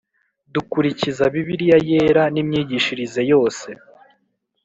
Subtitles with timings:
[0.53, 3.67] dukulikiza Bibiliya Yera n imyigishirize yose